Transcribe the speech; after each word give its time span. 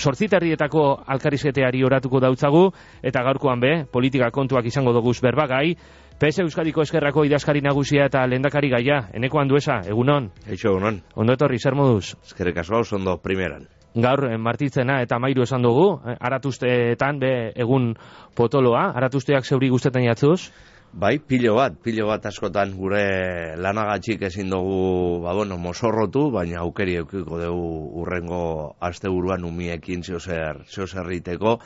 sortziterrietako 0.00 0.84
alkarizketeari 1.06 1.84
oratuko 1.84 2.20
dautzagu, 2.20 2.66
eta 3.02 3.22
gaurkoan 3.26 3.60
be, 3.60 3.72
politika 3.92 4.30
kontuak 4.34 4.66
izango 4.66 4.94
doguz 4.96 5.18
berbagai, 5.20 5.74
PS 6.20 6.42
Euskadiko 6.44 6.82
Eskerrako 6.84 7.24
idazkari 7.24 7.62
nagusia 7.64 8.10
eta 8.10 8.26
lendakari 8.28 8.68
gaia, 8.68 9.06
eneko 9.16 9.40
handuesa, 9.40 9.80
egunon? 9.88 10.28
Eixo, 10.46 10.74
egunon. 10.74 11.00
Ondo 11.16 11.36
etorri, 11.36 11.56
zer 11.58 11.76
moduz? 11.78 12.14
Eskerrik 12.26 12.60
asko, 12.60 12.82
ondo 12.96 13.16
primeran. 13.24 13.68
Gaur, 13.94 14.26
eh, 14.28 14.36
martitzena 14.38 15.00
eta 15.02 15.18
mairu 15.18 15.42
esan 15.42 15.62
dugu, 15.62 15.86
eh, 16.06 16.16
aratuzteetan 16.20 17.18
be 17.18 17.32
egun 17.56 17.94
potoloa, 18.36 18.92
aratusteak 18.94 19.44
zeuri 19.44 19.68
guztetan 19.68 20.04
jatzuz? 20.04 20.52
Bai, 20.92 21.20
pilo 21.22 21.52
bat, 21.54 21.76
pilo 21.78 22.08
bat 22.08 22.24
askotan 22.26 22.72
gure 22.74 23.54
lanagatxik 23.62 24.24
ezin 24.26 24.48
dugu, 24.50 25.20
ba 25.22 25.30
bueno, 25.38 25.54
mosorrotu, 25.54 26.24
baina 26.34 26.64
aukeri 26.64 26.96
eukiko 26.98 27.36
dugu 27.38 28.00
urrengo 28.02 28.40
asteburuan 28.82 29.44
umiekin 29.46 30.02
zeo 30.02 30.18
zer, 30.18 30.64
zeo 30.66 30.88
zerriteko, 30.88 31.60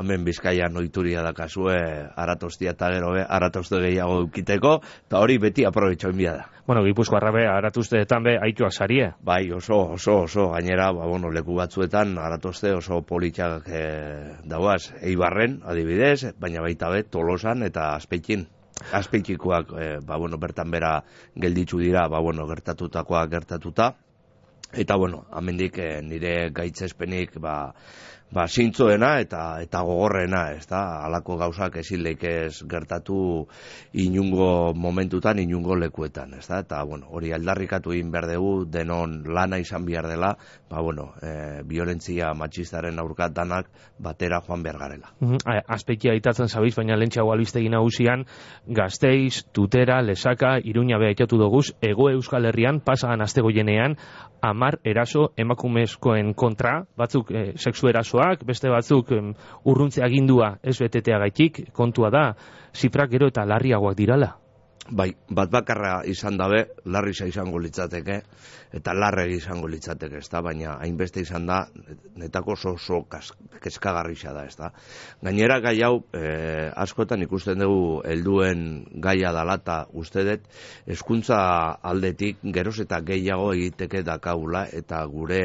hemen 0.00 0.24
bizkaia 0.24 0.70
noituria 0.72 1.20
da 1.20 1.34
kasue, 1.36 1.76
aratostia 2.16 2.72
eta 2.72 2.88
gero 2.94 3.10
be, 3.18 3.24
aratoste 3.28 3.82
gehiago 3.82 4.14
eukiteko, 4.22 4.72
eta 5.10 5.20
hori 5.20 5.36
beti 5.42 5.66
aprobetxo 5.68 6.14
enbia 6.14 6.32
da. 6.38 6.46
Bueno, 6.66 6.80
gipuzko 6.86 7.18
arrabe, 7.18 7.44
aratuzteetan 7.52 8.24
be, 8.24 8.34
aikoak 8.46 8.72
sarie. 8.72 9.10
Bai, 9.20 9.42
oso, 9.52 9.76
oso, 9.98 10.22
oso, 10.22 10.46
gainera, 10.54 10.88
ba, 10.96 11.04
bueno, 11.04 11.28
leku 11.28 11.58
batzuetan, 11.58 12.16
aratoste 12.16 12.72
oso 12.78 13.02
politxak 13.04 13.68
e, 13.68 13.84
dauaz, 14.48 14.94
eibarren, 15.02 15.60
adibidez, 15.68 16.32
baina 16.40 16.64
baita 16.64 16.88
be, 16.88 17.04
tolosan 17.04 17.68
eta 17.68 17.90
azpeikin. 17.98 18.48
Azpeitikoak, 18.92 19.72
e, 19.76 19.88
ba, 20.06 20.16
bueno, 20.16 20.38
bertan 20.40 20.70
bera 20.70 20.92
gelditzu 21.36 21.80
dira, 21.82 22.06
ba, 22.08 22.20
bueno, 22.20 22.46
gertatutakoa 22.48 23.26
gertatuta. 23.28 23.92
Eta, 24.72 24.96
bueno, 24.96 25.24
amendik 25.30 25.78
e, 25.78 25.90
nire 26.02 26.50
gaitzespenik, 26.54 27.36
ba, 27.42 27.74
ba, 28.32 28.46
zintzoena 28.46 29.18
eta 29.20 29.60
eta 29.62 29.82
gogorrena, 29.86 30.42
ez 30.54 30.66
da, 30.70 31.02
alako 31.06 31.36
gauzak 31.40 31.76
ezin 31.82 32.06
ez 32.06 32.62
gertatu 32.68 33.46
inungo 33.92 34.72
momentutan, 34.74 35.38
inungo 35.38 35.76
lekuetan, 35.76 36.34
ez 36.34 36.46
da, 36.46 36.60
eta, 36.60 36.82
bueno, 36.84 37.06
hori 37.10 37.32
aldarrikatu 37.32 37.92
egin 37.92 38.10
behar 38.10 38.28
dugu, 38.30 38.64
denon 38.64 39.22
lana 39.26 39.58
izan 39.58 39.84
behar 39.84 40.06
dela, 40.08 40.36
ba, 40.70 40.80
bueno, 40.80 41.12
e, 41.22 41.62
violentzia 41.64 42.32
matxistaren 42.34 42.98
aurkat 42.98 43.34
danak 43.34 43.66
batera 43.98 44.40
joan 44.46 44.62
behar 44.62 44.78
garela. 44.78 45.10
Mm 45.20 45.34
-hmm. 45.34 45.62
Azpeikia 45.66 46.12
aitatzen 46.12 46.48
zabiz, 46.48 46.74
baina 46.76 46.96
lentxago 46.96 47.32
albiztegi 47.32 47.68
nagusian, 47.68 48.24
gazteiz, 48.66 49.44
tutera, 49.52 50.02
lesaka, 50.02 50.58
iruña 50.58 50.98
beha 50.98 51.10
ikatu 51.10 51.38
doguz, 51.38 51.72
ego 51.80 52.10
euskal 52.10 52.44
herrian, 52.44 52.80
pasagan 52.80 53.20
aztego 53.20 53.50
jenean, 53.50 53.96
amar 54.40 54.78
eraso 54.84 55.32
emakumezkoen 55.36 56.34
kontra, 56.34 56.84
batzuk 56.96 57.30
e, 57.30 57.52
sexu 57.56 57.88
erasoak, 58.20 58.44
beste 58.46 58.68
batzuk 58.68 59.12
e, 59.12 59.20
urruntze 59.64 60.04
agindua 60.04 60.58
ez 60.62 60.78
betetea 60.78 61.18
gaitik, 61.18 61.72
kontua 61.72 62.10
da, 62.10 62.34
zifrak 62.74 63.10
gero 63.10 63.28
eta 63.28 63.44
larriagoak 63.44 63.96
dirala. 63.96 64.36
Bai, 64.90 65.12
bat 65.30 65.50
bakarra 65.52 66.00
izan 66.08 66.36
dabe, 66.36 66.64
larrisa 66.90 67.26
izango 67.28 67.60
litzateke, 67.62 68.16
eta 68.74 68.94
larregi 68.94 69.36
izango 69.38 69.68
litzateke, 69.70 70.18
ez 70.18 70.28
da, 70.32 70.40
baina 70.42 70.78
hainbeste 70.82 71.20
izan 71.22 71.46
da, 71.46 71.60
netako 72.18 72.56
oso 72.56 73.04
keskagarrisa 73.62 74.32
da, 74.34 74.46
ez 74.48 74.56
da. 74.58 74.72
Gainera 75.22 75.60
gai 75.62 75.76
hau, 75.86 76.00
e, 76.10 76.72
askotan 76.74 77.22
ikusten 77.22 77.62
dugu 77.62 78.00
helduen 78.02 78.64
gaia 79.04 79.30
dalata 79.36 79.84
uste 79.92 80.24
dut, 80.26 80.50
eskuntza 80.90 81.38
aldetik 81.86 82.42
geroz 82.42 82.80
eta 82.82 82.98
gehiago 83.06 83.52
egiteke 83.54 84.02
dakaula, 84.02 84.64
eta 84.74 85.04
gure 85.06 85.44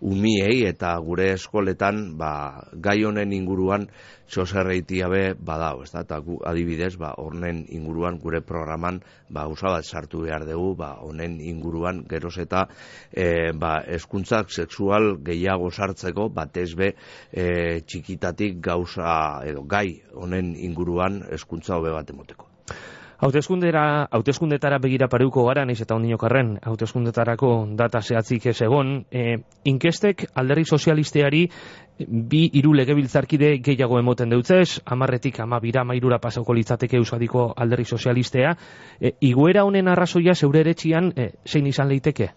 umiei 0.00 0.62
eta 0.68 0.92
gure 1.02 1.32
eskoletan 1.34 2.16
ba, 2.18 2.62
gai 2.72 3.02
honen 3.04 3.32
inguruan 3.32 3.88
zoserreitia 4.28 5.08
be 5.08 5.22
badao, 5.34 5.82
ez 5.82 5.90
da? 5.90 6.02
Eta 6.04 6.18
gu, 6.22 6.38
adibidez, 6.46 6.94
ba, 7.00 7.14
hornen 7.18 7.64
inguruan 7.74 8.18
gure 8.22 8.40
programan 8.44 9.00
ba, 9.28 9.46
usa 9.48 9.72
bat 9.74 9.84
sartu 9.84 10.22
behar 10.26 10.44
dugu, 10.46 10.74
ba, 10.78 10.92
honen 11.02 11.38
inguruan 11.40 12.04
geroz 12.10 12.36
eta 12.44 12.66
e, 13.10 13.52
ba, 13.52 13.78
eskuntzak 13.98 14.52
sexual 14.54 15.16
gehiago 15.24 15.70
sartzeko, 15.70 16.28
batez 16.28 16.70
be 16.78 16.92
e, 17.32 17.80
txikitatik 17.80 18.60
gauza 18.62 19.42
edo 19.48 19.64
gai 19.66 20.00
honen 20.14 20.54
inguruan 20.54 21.24
eskuntza 21.34 21.78
hobe 21.78 21.94
bat 21.96 22.14
emoteko. 22.14 22.46
Hautezkundera, 23.18 24.06
hautezkundetara 24.14 24.76
begira 24.78 25.08
pareuko 25.10 25.42
gara, 25.48 25.64
naiz 25.66 25.80
eta 25.82 25.96
ondino 25.96 26.14
karren, 26.22 26.52
hautezkundetarako 26.70 27.50
data 27.80 27.98
zehatzik 27.98 28.46
ez 28.52 28.60
egon, 28.62 28.92
e, 29.10 29.40
inkestek 29.66 30.22
alderri 30.38 30.62
sozialisteari 30.64 31.42
bi 32.30 32.44
hiru 32.60 32.76
legebiltzarkide 32.78 33.56
gehiago 33.58 33.98
emoten 33.98 34.30
deutzez, 34.30 34.78
amarretik 34.86 35.40
ama 35.42 35.58
bira 35.58 35.82
mairura 35.82 36.20
pasauko 36.22 36.54
litzateke 36.54 37.00
euskadiko 37.02 37.52
alderri 37.56 37.90
sozialistea, 37.90 38.54
e, 39.00 39.16
iguera 39.32 39.66
honen 39.66 39.90
arrazoia 39.90 40.38
zeure 40.38 40.62
eretxian 40.62 41.10
e, 41.16 41.32
zein 41.42 41.66
izan 41.66 41.90
leiteke? 41.90 42.30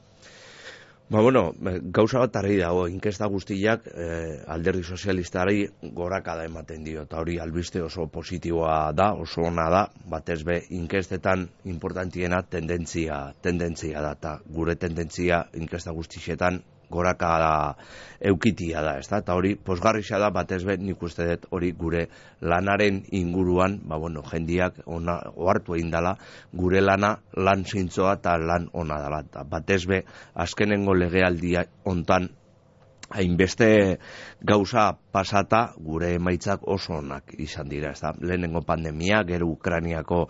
Ba, 1.11 1.19
bueno, 1.19 1.53
gauza 1.91 2.19
bat 2.21 2.37
argi 2.39 2.53
dago, 2.61 2.85
inkesta 2.87 3.27
guztiak 3.27 3.87
eh, 3.91 4.37
alderdi 4.53 4.85
sozialistari 4.95 5.65
gorakada 5.97 6.45
ematen 6.47 6.85
dio, 6.87 7.01
eta 7.03 7.19
hori 7.19 7.35
albiste 7.45 7.81
oso 7.83 8.05
positiboa 8.13 8.77
da, 8.95 9.09
oso 9.25 9.43
ona 9.49 9.65
da, 9.73 9.81
batez 10.13 10.37
be, 10.47 10.61
inkestetan 10.77 11.43
importantiena 11.73 12.39
tendentzia, 12.55 13.17
tendentzia 13.43 14.05
da, 14.05 14.13
eta 14.15 14.37
gure 14.59 14.77
tendentzia 14.85 15.41
inkesta 15.59 15.91
guztietan 15.99 16.61
goraka 16.91 17.31
da 17.41 17.53
eukitia 18.31 18.83
da, 18.85 18.97
ezta? 19.01 19.21
Eta 19.23 19.35
hori 19.37 19.55
posgarrisa 19.55 20.19
da 20.21 20.29
batez 20.33 20.61
be 20.67 20.75
nik 20.77 21.01
uste 21.03 21.25
dut 21.29 21.47
hori 21.55 21.71
gure 21.77 22.05
lanaren 22.41 23.01
inguruan, 23.17 23.79
ba 23.87 23.97
bueno, 24.01 24.23
jendiak 24.27 24.83
ona 24.85 25.17
ohartu 25.35 25.77
egin 25.79 25.89
dela, 25.93 26.15
gure 26.53 26.83
lana 26.83 27.15
lan 27.37 27.65
zintzoa 27.65 28.19
eta 28.19 28.37
lan 28.37 28.69
ona 28.73 28.99
dela. 29.01 29.23
Batez 29.49 29.85
be 29.89 30.03
azkenengo 30.45 30.93
legealdia 30.97 31.65
hontan 31.85 32.29
hainbeste 33.13 33.99
gauza 34.41 34.91
pasata 35.11 35.61
gure 35.77 36.13
emaitzak 36.15 36.65
oso 36.67 36.97
onak 36.99 37.35
izan 37.37 37.69
dira, 37.69 37.91
ez 37.91 38.01
da, 38.01 38.13
lehenengo 38.19 38.63
pandemia, 38.65 39.23
gero 39.27 39.47
Ukraniako 39.51 40.25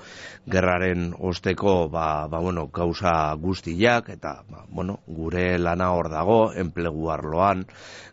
gerraren 0.52 1.12
osteko, 1.20 1.88
ba, 1.94 2.28
ba 2.28 2.40
bueno, 2.40 2.68
gauza 2.74 3.34
guztiak, 3.42 4.10
eta, 4.10 4.42
ba, 4.50 4.66
bueno, 4.70 5.00
gure 5.08 5.58
lana 5.60 5.92
hor 5.96 6.12
dago, 6.12 6.40
enplegu 6.54 7.12
arloan, 7.14 7.66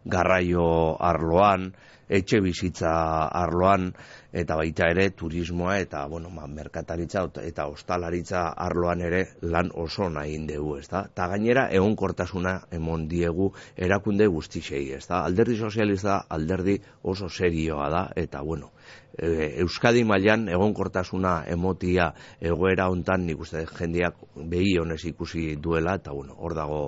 garraio 0.04 0.96
arloan, 1.02 1.72
etxe 2.08 2.40
bizitza 2.40 2.90
arloan, 3.28 3.92
eta 4.32 4.56
baita 4.60 4.88
ere 4.92 5.08
turismoa 5.16 5.78
eta 5.80 6.04
bueno, 6.06 6.28
ma, 6.30 6.46
merkataritza 6.46 7.24
eta 7.42 7.66
ostalaritza 7.72 8.48
arloan 8.52 9.00
ere 9.00 9.22
lan 9.42 9.70
oso 9.74 10.08
nahi 10.12 10.34
indegu, 10.36 10.76
ez 10.76 10.88
da? 10.88 11.06
Ta 11.14 11.28
gainera 11.32 11.68
egonkortasuna 11.72 12.58
emon 12.70 13.08
diegu 13.08 13.50
erakunde 13.76 14.26
guztisei, 14.26 14.90
ez 14.92 15.06
da? 15.06 15.24
Alderdi 15.24 15.56
sozialista 15.56 16.24
alderdi 16.28 16.78
oso 17.02 17.28
serioa 17.28 17.88
da 17.88 18.08
eta 18.16 18.42
bueno, 18.42 18.72
e, 19.16 19.60
Euskadi 19.62 20.04
mailan 20.04 20.48
egonkortasuna 20.52 21.42
emotia 21.48 22.12
egoera 22.40 22.88
hontan 22.92 23.26
nik 23.26 23.40
uste 23.40 23.64
jendeak 23.78 24.20
behi 24.36 24.76
honez 24.78 25.04
ikusi 25.08 25.56
duela 25.56 25.96
eta 25.98 26.12
bueno, 26.12 26.36
hor 26.38 26.54
dago 26.54 26.82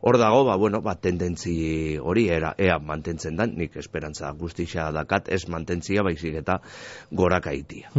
hor 0.00 0.18
dago, 0.18 0.44
ba, 0.44 0.56
bueno, 0.56 0.80
ba, 0.82 0.94
tendentzi 0.94 1.98
hori 1.98 2.28
era, 2.28 2.54
ea 2.58 2.78
mantentzen 2.78 3.36
da, 3.36 3.46
nik 3.46 3.76
esperantza 3.76 4.30
guztixa 4.38 4.90
dakat, 4.94 5.28
ez 5.28 5.44
mantentzia 5.48 6.04
baizik 6.06 6.38
eta 6.42 6.60
goraka 7.10 7.52
itia. 7.56 7.90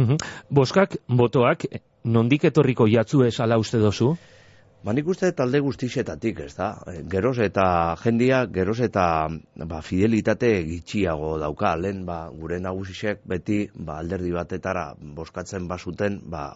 Boskak, 0.48 0.96
botoak, 1.08 1.66
nondik 2.04 2.44
etorriko 2.48 2.88
jatzu 2.88 3.24
ez 3.26 3.38
ala 3.40 3.58
uste 3.60 3.78
dozu? 3.78 4.14
Ba, 4.80 4.94
nik 4.96 5.10
uste 5.12 5.28
talde 5.36 5.58
guztixetatik, 5.60 6.38
ez 6.40 6.54
da? 6.56 6.70
Geroz 7.12 7.34
eta 7.44 7.64
jendia, 8.00 8.38
geroz 8.48 8.78
eta 8.86 9.02
ba, 9.68 9.80
fidelitate 9.84 10.48
gitxiago 10.64 11.34
dauka, 11.42 11.74
lehen 11.76 12.06
ba, 12.08 12.30
gure 12.32 12.56
nagusisek 12.64 13.20
beti 13.28 13.58
ba, 13.74 13.98
alderdi 14.00 14.32
batetara 14.32 14.86
boskatzen 15.18 15.66
basuten, 15.68 16.16
ba, 16.32 16.46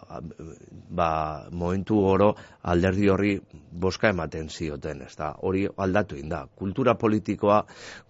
ba, 0.89 1.09
momentu 1.53 1.99
oro 2.01 2.31
alderdi 2.73 3.11
horri 3.13 3.35
boska 3.85 4.15
ematen 4.15 4.49
zioten, 4.49 5.05
ez 5.05 5.13
da? 5.21 5.35
Hori 5.45 5.67
aldatu 5.77 6.17
inda, 6.17 6.47
kultura 6.57 6.97
politikoa 6.97 7.61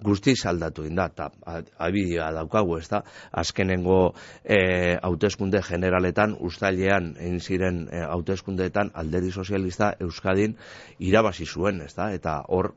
guztiz 0.07 0.39
aldatu 0.47 0.87
inda, 0.87 1.09
eta 1.11 1.59
abidea 1.89 2.31
daukagu, 2.39 2.79
ez 2.79 2.87
da? 2.93 3.03
Azkenengo 3.43 3.99
e, 4.45 4.95
hauteskunde 5.03 5.59
generaletan, 5.67 6.39
ustailean, 6.39 7.17
egin 7.19 7.43
ziren 7.43 7.85
e, 7.91 8.07
hauteskundeetan 8.07 8.95
alderdi 8.95 9.35
sozialista 9.35 9.91
Euskadin 10.07 10.57
irabazi 10.99 11.47
zuen, 11.47 11.81
ez 11.85 11.93
da? 11.97 12.11
Eta 12.15 12.41
hor 12.49 12.73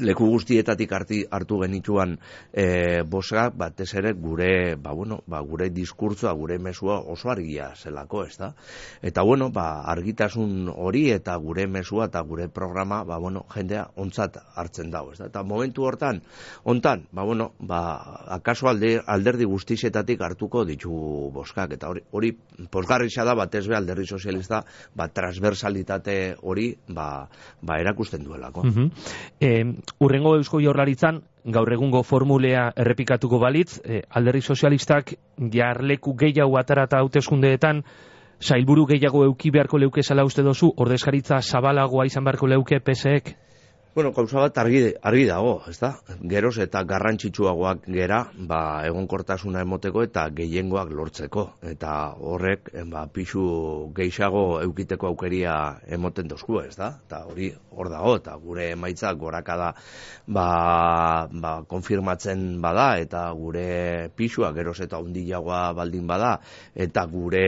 leku 0.00 0.26
guztietatik 0.26 0.92
harti, 0.92 1.20
hartu 1.30 1.60
genituan 1.62 2.16
e, 2.50 3.02
bosak, 3.06 3.54
batez 3.58 3.92
ere 3.94 4.12
gure, 4.18 4.74
ba, 4.74 4.92
bueno, 4.92 5.20
ba, 5.30 5.40
gure 5.46 5.68
diskurtzoa, 5.70 6.32
gure 6.34 6.58
mesua 6.58 6.98
oso 6.98 7.30
argia 7.30 7.70
zelako, 7.76 8.24
ez 8.26 8.36
da? 8.40 8.50
Eta, 9.02 9.22
bueno, 9.22 9.50
ba, 9.54 9.84
argitasun 9.92 10.68
hori 10.72 11.06
eta 11.14 11.36
gure 11.38 11.66
mesua 11.70 12.08
eta 12.10 12.22
gure 12.26 12.48
programa, 12.48 13.02
ba, 13.04 13.18
bueno, 13.22 13.44
jendea 13.54 13.86
ontzat 13.96 14.40
hartzen 14.54 14.90
dago, 14.90 15.12
ez 15.12 15.20
da? 15.20 15.28
Eta 15.30 15.44
momentu 15.46 15.86
hortan, 15.86 16.22
ontan, 16.64 17.06
ba, 17.12 17.22
bueno, 17.22 17.52
ba, 17.60 17.80
akaso 18.34 18.68
alde, 18.68 18.96
alderdi 19.06 19.46
guztietatik 19.46 20.20
hartuko 20.26 20.64
ditu 20.66 21.30
boskak, 21.34 21.76
eta 21.78 21.92
hori, 21.92 22.02
hori 22.10 22.32
posgarri 22.70 23.12
da, 23.14 23.34
batez 23.34 23.66
be, 23.68 23.76
alderdi 23.76 24.06
sozialista, 24.06 24.64
ba, 24.94 25.08
transversalitate 25.08 26.36
hori, 26.42 26.72
ba, 26.88 27.28
ba, 27.62 27.78
erakusten 27.78 28.24
duelako. 28.24 28.64
Mm 28.64 28.74
-hmm 28.74 29.83
urrengo 30.00 30.34
eusko 30.36 30.60
jaurlaritzan, 30.60 31.20
gaur 31.44 31.72
egungo 31.72 32.02
formulea 32.02 32.70
errepikatuko 32.76 33.38
balitz, 33.38 33.80
e, 33.84 34.02
alderri 34.10 34.40
sozialistak 34.42 35.14
jarleku 35.52 36.14
gehiago 36.16 36.58
atarata 36.58 36.98
hauteskundeetan, 37.02 37.82
sailburu 38.40 38.86
gehiago 38.86 39.24
euki 39.24 39.50
beharko 39.50 39.78
leuke 39.78 40.02
zela 40.02 40.24
uste 40.24 40.42
dozu, 40.42 40.72
ordezkaritza 40.76 41.40
zabalagoa 41.40 42.06
izan 42.06 42.24
beharko 42.24 42.46
leuke 42.46 42.80
PSEek? 42.80 43.34
Bueno, 43.94 44.10
gauza 44.10 44.40
bat 44.42 44.56
argi, 44.58 44.78
argi 45.06 45.26
dago, 45.28 45.52
ez 45.70 45.76
da? 45.78 45.92
Geroz 46.30 46.56
eta 46.64 46.80
garrantzitsuagoak 46.82 47.84
gera, 47.94 48.16
ba, 48.50 48.58
egonkortasuna 48.88 49.60
emoteko 49.62 50.02
eta 50.02 50.24
gehiengoak 50.34 50.88
lortzeko. 50.98 51.44
Eta 51.70 51.92
horrek, 52.18 52.72
ba, 52.90 53.04
pixu 53.14 53.44
gehiago 53.94 54.40
eukiteko 54.64 55.12
aukeria 55.12 55.54
emoten 55.94 56.26
dozku, 56.26 56.58
ez 56.64 56.74
da? 56.74 56.88
Eta 57.06 57.20
hori 57.30 57.52
hor 57.70 57.92
dago, 57.92 58.16
eta 58.18 58.34
gure 58.42 58.64
emaitza 58.72 59.12
gorakada 59.20 59.68
ba, 60.26 60.48
ba, 61.30 61.52
konfirmatzen 61.70 62.42
bada, 62.64 62.88
eta 62.98 63.28
gure 63.38 63.68
pixua 64.18 64.50
geroz 64.58 64.80
eta 64.88 64.98
undilagoa 64.98 65.68
baldin 65.78 66.10
bada, 66.10 66.40
eta 66.74 67.06
gure 67.14 67.46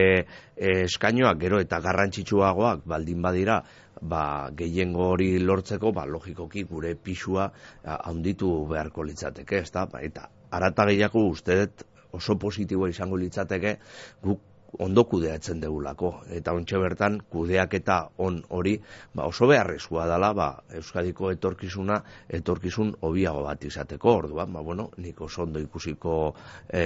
eh, 0.55 0.85
eskainoak 0.85 1.43
gero 1.43 1.59
eta 1.59 1.81
garrantzitsuagoak 1.83 2.87
baldin 2.87 3.19
badira, 3.27 3.59
ba, 4.01 4.49
gehiengo 4.57 5.09
hori 5.13 5.29
lortzeko, 5.39 5.91
ba, 5.91 6.05
logikoki 6.05 6.63
gure 6.69 6.95
pisua 6.95 7.51
handitu 7.83 8.51
beharko 8.69 9.03
litzateke, 9.03 9.63
ez 9.63 9.71
da? 9.71 9.85
Ba, 9.91 10.01
eta 10.01 10.29
arata 10.51 10.85
gehiago 10.91 11.27
uste 11.29 11.59
oso 12.17 12.37
positiboa 12.39 12.89
izango 12.89 13.17
litzateke 13.19 13.77
guk 14.23 14.39
ondo 14.79 15.03
kudeatzen 15.07 15.61
degulako. 15.61 16.11
Eta 16.33 16.53
ontxe 16.55 16.79
bertan, 16.81 17.19
kudeak 17.31 17.73
eta 17.79 17.97
on 18.23 18.41
hori 18.53 18.75
ba, 19.15 19.25
oso 19.25 19.47
beharrezkoa 19.49 20.07
dela 20.09 20.33
ba, 20.37 20.49
Euskadiko 20.79 21.31
etorkizuna, 21.31 22.01
etorkizun 22.39 22.93
hobiago 23.07 23.43
bat 23.47 23.63
izateko 23.63 24.15
orduan. 24.21 24.53
Ba, 24.53 24.61
bueno, 24.61 24.89
nik 24.97 25.21
oso 25.21 25.43
ondo 25.47 25.63
ikusiko 25.63 26.17
e, 26.69 26.83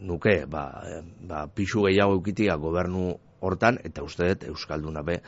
nuke, 0.00 0.42
ba, 0.50 0.66
e, 0.84 1.00
ba, 1.30 1.46
pixu 1.46 1.86
gehiago 1.86 2.18
eukitia 2.18 2.58
gobernu 2.60 3.08
hortan 3.40 3.78
eta 3.84 4.02
uste 4.02 4.28
dut 4.28 4.44
euskalduna 4.50 5.02
be 5.02 5.18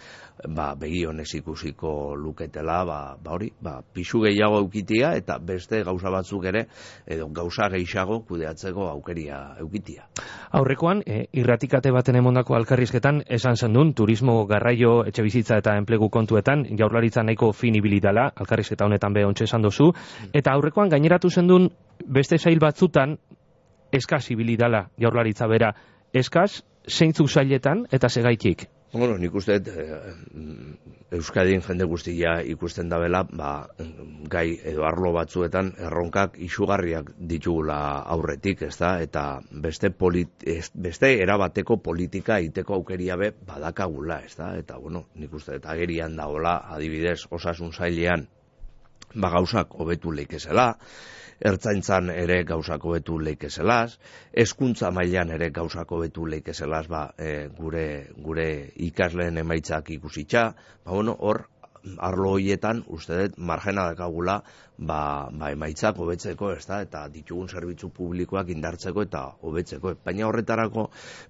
ba 0.49 0.75
begi 0.75 1.05
honez 1.07 1.29
ikusiko 1.35 2.15
luketela 2.17 2.85
ba, 2.85 3.17
ba 3.23 3.33
hori 3.33 3.51
ba 3.61 3.81
pisu 3.83 4.23
gehiago 4.25 4.59
eukitia 4.59 5.15
eta 5.17 5.39
beste 5.39 5.83
gauza 5.85 6.11
batzuk 6.11 6.45
ere 6.45 6.67
edo 7.07 7.29
gauza 7.29 7.69
gehiago 7.69 8.21
kudeatzeko 8.29 8.89
aukeria 8.89 9.41
eukitia. 9.61 10.09
Aurrekoan 10.53 11.03
e, 11.07 11.27
irratikate 11.33 11.91
baten 11.91 12.17
emondako 12.17 12.55
alkarrizketan 12.55 13.23
esan 13.29 13.57
zendun 13.57 13.95
turismo 13.95 14.47
garraio 14.47 15.05
etxe 15.07 15.23
bizitza 15.23 15.59
eta 15.61 15.77
enplegu 15.79 16.11
kontuetan 16.11 16.65
jaurlaritza 16.79 17.23
nahiko 17.23 17.53
finibilitala 17.53 18.31
alkarrizketa 18.37 18.85
honetan 18.85 19.13
be 19.13 19.25
ontsa 19.27 19.45
esan 19.45 19.63
dozu 19.63 19.93
eta 20.33 20.53
aurrekoan 20.53 20.89
gaineratu 20.89 21.31
zendun 21.31 21.71
beste 22.07 22.39
sail 22.39 22.59
batzutan 22.59 23.19
eskasibilidala 23.93 24.89
jaurlaritza 24.99 25.47
bera. 25.51 25.73
Eskaz 26.15 26.63
zeintzuk 26.91 27.31
sailetan 27.31 27.87
eta 27.93 28.09
segaitik? 28.09 28.69
Bueno, 28.93 29.17
nik 29.19 29.35
uste 29.39 29.55
eh, 29.55 30.15
Euskadin 31.15 31.63
jende 31.63 31.87
guztia 31.91 32.37
ikusten 32.47 32.89
da 32.91 32.99
bela, 32.99 33.21
ba, 33.23 33.51
gai 34.31 34.59
edo 34.73 34.85
arlo 34.87 35.13
batzuetan 35.15 35.73
erronkak 35.87 36.37
isugarriak 36.43 37.13
ditugula 37.33 37.79
aurretik, 38.15 38.63
ez 38.67 38.77
da? 38.79 38.93
Eta 39.03 39.25
beste, 39.63 39.91
polit, 39.91 40.47
beste 40.75 41.13
erabateko 41.23 41.79
politika 41.83 42.41
iteko 42.43 42.81
aukeria 42.81 43.19
be 43.19 43.31
badakagula, 43.47 44.21
ez 44.27 44.35
da? 44.39 44.53
Eta, 44.59 44.79
bueno, 44.83 45.07
nik 45.15 45.35
uste 45.35 45.59
agerian 45.63 46.19
daola, 46.19 46.57
adibidez, 46.75 47.21
osasun 47.31 47.73
zailean, 47.73 48.27
ba 49.15 49.31
gauzak 49.31 49.75
hobetu 49.79 50.13
leikezela, 50.15 50.75
ertzaintzan 51.41 52.11
ere 52.13 52.43
gauzako 52.45 52.95
betu 52.97 53.19
leikezelaz, 53.19 53.97
eskuntza 54.45 54.91
mailan 54.93 55.33
ere 55.37 55.49
gauzako 55.57 56.03
betu 56.03 56.27
leikezelaz, 56.29 56.87
ba, 56.93 57.07
e, 57.17 57.49
gure, 57.57 57.87
gure 58.27 58.49
ikasleen 58.89 59.41
emaitzak 59.41 59.91
ikusitza, 59.97 60.51
ba, 60.85 60.93
bueno, 60.93 61.17
hor, 61.19 61.47
arlo 61.97 62.35
hoietan, 62.37 62.85
uste 62.93 63.23
dut, 63.23 63.39
margena 63.39 63.87
dakagula, 63.89 64.43
ba, 64.81 65.29
ba 65.33 65.51
emaitzak 65.53 65.99
hobetzeko, 66.01 66.53
ez 66.57 66.65
da, 66.67 66.81
eta 66.85 67.05
ditugun 67.13 67.49
zerbitzu 67.49 67.91
publikoak 67.95 68.49
indartzeko 68.55 69.05
eta 69.05 69.23
hobetzeko. 69.45 69.95
Baina 70.05 70.27
horretarako 70.29 70.87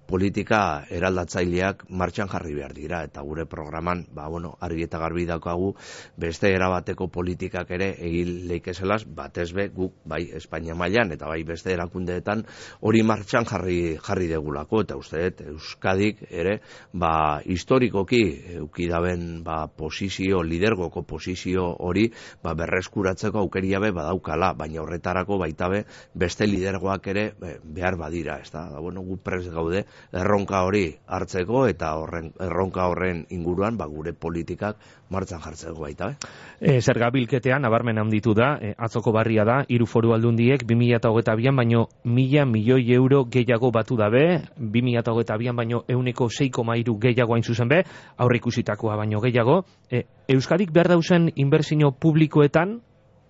politika 0.07 0.61
eraldatzaileak 0.89 1.85
martxan 1.89 2.31
jarri 2.31 2.55
behar 2.55 2.73
dira, 2.77 3.03
eta 3.07 3.23
gure 3.27 3.45
programan, 3.45 4.05
ba, 4.15 4.29
bueno, 4.31 4.53
argi 4.59 4.87
eta 4.87 5.01
garbi 5.03 5.25
daukagu, 5.27 5.73
beste 6.17 6.53
erabateko 6.55 7.09
politikak 7.11 7.71
ere 7.75 7.91
egin 7.99 8.47
leikeselaz, 8.51 9.03
batez 9.05 9.51
be, 9.57 9.67
guk, 9.75 9.99
bai, 10.05 10.23
Espainia 10.41 10.75
mailan 10.77 11.11
eta 11.11 11.27
bai 11.27 11.41
beste 11.47 11.73
erakundeetan, 11.75 12.45
hori 12.87 13.03
martxan 13.03 13.45
jarri, 13.49 13.97
jarri 14.01 14.29
degulako, 14.31 14.85
eta 14.87 14.97
uste 14.97 15.27
Euskadik 15.51 16.23
ere, 16.29 16.59
ba, 16.93 17.41
historikoki, 17.45 18.21
eukidaben, 18.61 19.43
ba, 19.43 19.65
posizio, 19.67 20.41
lidergoko 20.45 21.03
posizio 21.07 21.67
hori, 21.83 22.07
ba, 22.43 22.55
berreskuratzeko 22.57 23.40
aukeria 23.41 23.79
be 23.79 23.91
badaukala, 23.95 24.53
baina 24.57 24.81
horretarako 24.81 25.37
baita 25.41 25.69
be 25.69 25.83
beste 26.13 26.47
lidergoak 26.47 27.07
ere 27.13 27.25
behar 27.63 27.97
badira, 27.97 28.39
ez 28.41 28.51
da? 28.51 28.67
bueno, 28.79 29.01
gu 29.01 29.17
pres 29.23 29.47
gaude 29.49 29.85
erronka 30.13 30.63
hori 30.67 30.85
hartzeko 31.07 31.65
eta 31.69 31.95
horren 31.99 32.31
erronka 32.39 32.87
horren 32.87 33.25
inguruan 33.29 33.77
ba 33.77 33.87
gure 33.87 34.13
politikak 34.13 34.77
martzan 35.11 35.41
jartzeko 35.43 35.81
baita 35.83 36.11
be. 36.11 36.15
E, 36.61 36.79
zer 36.81 36.99
gabilketean 36.99 37.61
nabarmen 37.65 37.99
handitu 37.99 38.33
da, 38.37 38.53
e, 38.61 38.73
atzoko 38.77 39.11
barria 39.11 39.45
da, 39.47 39.61
hiru 39.67 39.85
foru 39.85 40.13
aldundiek 40.15 40.63
2022an 40.63 41.57
baino 41.57 41.87
1000 42.05 42.45
milioi 42.51 42.93
euro 42.95 43.25
gehiago 43.25 43.71
batu 43.71 43.97
dabe, 43.99 44.23
2022an 44.59 45.57
baino 45.57 45.83
106,3 45.87 46.97
gehiago 47.07 47.35
hain 47.35 47.43
zuzen 47.43 47.71
be, 47.71 47.83
aurre 48.17 48.39
ikusitakoa 48.41 48.97
baino 48.97 49.21
gehiago. 49.21 49.63
E, 49.91 50.05
Euskadik 50.31 50.71
behar 50.71 50.87
dausen 50.93 51.31
inbertsio 51.35 51.91
publikoetan 51.91 52.79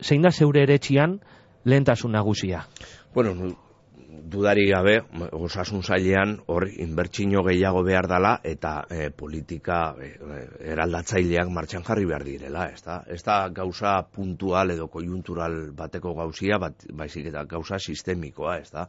zein 0.01 0.21
da 0.21 0.31
zeure 0.31 0.63
eretxian 0.63 1.19
lehentasun 1.65 2.11
nagusia? 2.11 2.65
Bueno, 3.13 3.55
dudari 4.11 4.65
gabe, 4.69 4.97
osasun 5.31 5.83
zailean, 5.83 6.35
hor, 6.51 6.67
inbertsino 6.83 7.43
gehiago 7.45 7.83
behar 7.83 8.07
dela, 8.11 8.33
eta 8.43 8.73
e, 8.91 9.09
politika 9.15 9.93
e, 9.99 10.11
eraldatzaileak 10.73 11.51
martxan 11.53 11.85
jarri 11.87 12.05
behar 12.09 12.25
direla, 12.27 12.65
ez 12.73 12.81
da? 12.83 13.01
Ez 13.07 13.21
da 13.23 13.37
gauza 13.55 13.93
puntual 14.11 14.73
edo 14.75 14.87
kojuntural 14.91 15.71
bateko 15.77 16.13
gauzia, 16.17 16.59
bat, 16.61 16.85
baizik 16.97 17.29
eta 17.31 17.45
gauza 17.49 17.79
sistemikoa, 17.79 18.57
ez 18.59 18.71
da? 18.73 18.85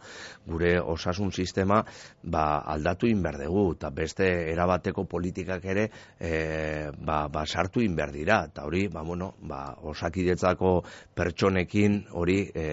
Gure 0.47 0.75
osasun 0.81 1.33
sistema, 1.33 1.83
ba, 2.23 2.47
aldatu 2.75 3.11
inber 3.11 3.39
dugu, 3.45 3.77
eta 3.77 3.93
beste 3.95 4.29
erabateko 4.53 5.07
politikak 5.11 5.67
ere, 5.75 5.89
e, 6.19 6.91
ba, 6.99 7.27
ba, 7.33 7.47
sartu 7.47 7.83
inber 7.85 8.15
dira, 8.15 8.43
eta 8.51 8.67
hori, 8.67 8.89
ba, 8.91 9.07
bueno, 9.07 9.35
ba, 9.47 9.63
osakidetzako 9.93 10.75
pertsonekin 11.15 12.03
hori 12.19 12.41
e, 12.55 12.69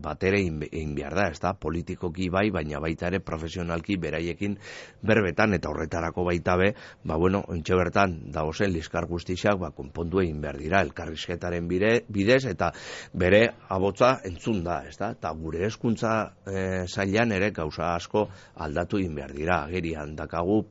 batere 0.00 0.40
inbiar 0.40 1.16
da, 1.16 1.28
ez 1.28 1.40
da? 1.42 1.54
Politika 1.60 1.89
politikoki 1.90 2.28
bai, 2.30 2.50
baina 2.50 2.80
baita 2.80 3.08
ere 3.08 3.20
profesionalki 3.20 3.96
beraiekin 3.98 4.56
berbetan 5.02 5.54
eta 5.54 5.70
horretarako 5.70 6.24
baita 6.24 6.56
be, 6.56 6.72
ba 7.04 7.16
bueno, 7.16 7.42
ontxe 7.48 7.74
bertan 7.74 8.30
dagozen 8.32 8.72
liskar 8.72 9.06
guztixak, 9.06 9.58
ba 9.58 9.70
konpondu 9.70 10.20
egin 10.20 10.40
behar 10.40 10.58
dira 10.58 10.80
elkarrizketaren 10.82 11.66
bidez 11.68 12.44
eta 12.46 12.70
bere 13.12 13.42
abotza 13.68 14.20
entzun 14.24 14.62
da, 14.64 14.82
ez 14.86 14.96
da? 14.98 15.12
Eta 15.16 15.32
gure 15.34 15.64
eskuntza 15.66 16.12
e, 16.46 16.86
zailan 16.86 17.32
ere 17.32 17.50
gauza 17.50 17.94
asko 17.94 18.28
aldatu 18.56 18.98
egin 18.98 19.14
behar 19.14 19.34
dira. 19.34 19.62
Agerian 19.64 20.14
dakagu 20.16 20.62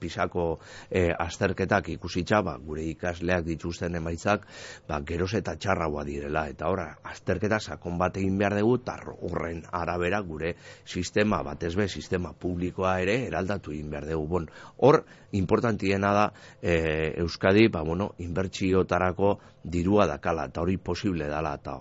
pisako 0.00 0.58
e, 0.90 1.08
azterketak 1.10 1.88
ikusitza, 1.96 2.42
ba, 2.42 2.56
gure 2.58 2.84
ikasleak 2.90 3.46
dituzten 3.46 3.96
emaitzak, 3.96 4.46
ba, 4.88 5.00
geroz 5.06 5.32
eta 5.38 5.56
txarragoa 5.56 6.04
direla. 6.04 6.46
Eta 6.50 6.68
ora, 6.70 6.90
azterketa 7.04 7.60
sakon 7.60 7.98
bat 7.98 8.16
egin 8.20 8.38
behar 8.38 8.58
dugu, 8.60 8.80
eta 8.82 8.98
horren 9.20 9.64
arabera 9.72 10.20
gure 10.26 10.49
sistema, 10.84 11.42
batez 11.46 11.74
be, 11.78 11.88
sistema 11.88 12.32
publikoa 12.32 12.98
ere, 13.02 13.16
eraldatu 13.26 13.74
egin 13.74 13.90
behar 13.90 14.08
dugu. 14.10 14.26
Bon, 14.34 14.48
hor, 14.78 15.02
importantiena 15.32 16.12
da, 16.16 16.26
e, 16.62 17.14
Euskadi, 17.22 17.68
ba, 17.68 17.82
bueno, 17.86 18.14
inbertsiotarako 18.18 19.38
dirua 19.62 20.06
dakala, 20.06 20.46
eta 20.50 20.62
hori 20.62 20.76
posible 20.78 21.28
dala, 21.28 21.54
eta 21.60 21.76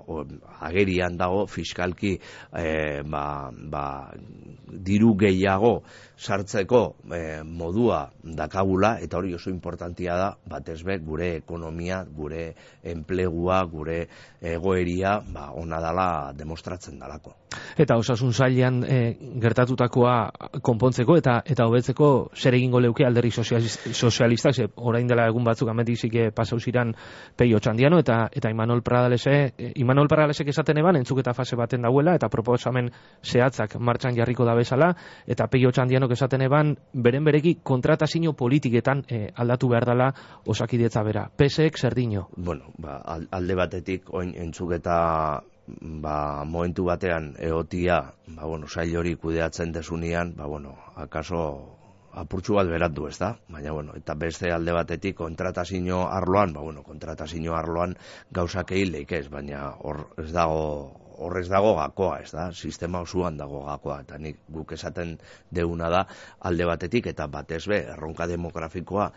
agerian 0.67 1.17
dago 1.17 1.45
fiskalki 1.48 2.15
e, 2.17 3.01
ba, 3.07 3.51
ba, 3.51 3.83
diru 4.69 5.15
gehiago 5.19 5.79
sartzeko 6.19 6.81
e, 7.15 7.21
modua 7.43 8.09
dakagula, 8.24 8.98
eta 9.00 9.17
hori 9.17 9.33
oso 9.33 9.50
importantia 9.50 10.17
da, 10.19 10.29
batez 10.50 10.81
be, 10.83 11.00
gure 11.00 11.36
ekonomia, 11.38 12.03
gure 12.03 12.53
enplegua, 12.83 13.63
gure 13.71 14.01
egoeria, 14.41 15.19
ba, 15.33 15.50
ona 15.55 15.79
dala 15.83 16.09
demostratzen 16.36 17.00
dalako. 17.00 17.36
Eta 17.79 17.95
osasun 17.98 18.33
zailan 18.33 18.83
e, 18.83 19.00
gertatutakoa 19.41 20.59
konpontzeko 20.62 21.15
eta 21.17 21.39
eta 21.45 21.65
hobetzeko 21.65 22.09
zer 22.36 22.57
egingo 22.59 22.81
leuke 22.83 23.05
alderri 23.07 23.31
sozialistak, 23.31 24.53
ze 24.53 24.67
orain 24.75 25.07
dela 25.07 25.27
egun 25.29 25.43
batzuk 25.43 25.69
ametik 25.69 26.36
pasau 26.36 26.59
ziran 26.59 26.93
peio 27.38 27.59
txandiano 27.70 28.00
eta 28.02 28.30
eta 28.34 28.50
Imanol 28.50 28.82
Pradalese, 28.82 29.54
e, 29.54 29.72
Imanol 29.78 30.10
Pradalesek 30.10 30.50
esaten 30.50 30.80
eban 30.82 30.98
entzuketa 30.98 31.36
fase 31.38 31.56
baten 31.56 31.86
dauela 31.86 32.16
eta 32.18 32.30
proposamen 32.34 32.90
zehatzak 33.22 33.78
martxan 33.78 34.18
jarriko 34.18 34.46
da 34.48 34.56
bezala 34.58 34.90
eta 35.28 35.48
peio 35.48 35.72
txandiano 35.72 36.10
esaten 36.10 36.42
eban 36.42 36.76
beren 36.94 37.24
bereki 37.24 37.60
kontratazio 37.64 38.34
politiketan 38.34 39.04
e, 39.08 39.30
aldatu 39.36 39.70
behar 39.70 39.86
dela 39.86 40.10
osakidetza 40.46 41.04
bera. 41.04 41.30
PSek 41.30 41.78
zer 41.78 41.94
dino? 41.96 42.30
Bueno, 42.36 42.74
ba, 42.78 43.00
alde 43.06 43.56
batetik 43.56 44.10
oin 44.14 44.34
entzuketa 44.36 45.42
ba, 46.02 46.44
momentu 46.46 46.86
batean 46.90 47.36
eotia, 47.38 48.02
ba, 48.28 48.46
bueno, 48.46 48.68
sail 48.68 48.98
hori 48.98 49.16
kudeatzen 49.16 49.72
desunian, 49.72 50.34
ba, 50.36 50.48
bueno, 50.48 50.76
akaso 50.96 51.78
apurtxu 52.24 52.56
bat 52.58 52.68
berandu, 52.68 53.08
ez 53.08 53.18
da? 53.22 53.34
Baina, 53.50 53.72
bueno, 53.72 53.94
eta 53.98 54.16
beste 54.16 54.51
alde 54.51 54.74
batetik 54.74 55.16
kontratazio 55.18 56.06
arloan, 56.08 56.54
ba, 56.54 56.62
bueno, 56.62 56.84
kontratazio 56.84 57.56
arloan 57.56 57.96
gauzak 58.32 58.72
egin 58.72 58.96
ez, 59.10 59.28
baina 59.30 59.74
hor 59.80 60.08
ez 60.18 60.32
dago 60.32 61.09
horrez 61.20 61.48
dago 61.52 61.76
gakoa, 61.78 62.20
ez 62.24 62.32
da, 62.32 62.50
sistema 62.54 63.02
osuan 63.06 63.38
dago 63.38 63.64
gakoa, 63.66 64.00
eta 64.06 64.18
nik 64.22 64.40
guk 64.50 64.74
esaten 64.78 65.16
deuna 65.52 65.90
da 65.92 66.04
alde 66.48 66.68
batetik, 66.70 67.10
eta 67.12 67.28
batez 67.32 67.66
be, 67.70 67.82
erronka 67.94 68.28
demografikoa 68.30 69.10